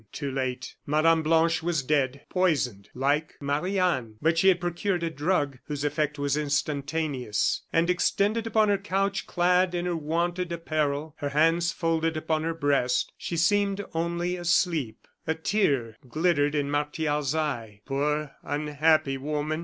Too 0.11 0.31
late! 0.31 0.75
Mme. 0.87 1.21
Blanche 1.21 1.61
was 1.61 1.83
dead 1.83 2.21
poisoned, 2.27 2.89
like 2.95 3.35
Marie 3.39 3.77
Anne; 3.77 4.15
but 4.19 4.35
she 4.35 4.47
had 4.47 4.59
procured 4.59 5.03
a 5.03 5.11
drug 5.11 5.59
whose 5.65 5.83
effect 5.83 6.17
was 6.17 6.35
instantaneous; 6.35 7.61
and 7.71 7.87
extended 7.87 8.47
upon 8.47 8.69
her 8.69 8.79
couch, 8.79 9.27
clad 9.27 9.75
in 9.75 9.85
her 9.85 9.95
wonted 9.95 10.51
apparel, 10.51 11.13
her 11.19 11.29
hands 11.29 11.71
folded 11.71 12.17
upon 12.17 12.41
her 12.41 12.55
breast, 12.55 13.13
she 13.15 13.37
seemed 13.37 13.85
only 13.93 14.35
asleep. 14.37 15.07
A 15.27 15.35
tear 15.35 15.95
glittered 16.09 16.55
in 16.55 16.71
Martial's 16.71 17.35
eye. 17.35 17.81
"Poor, 17.85 18.31
unhappy 18.41 19.17
woman!" 19.19 19.59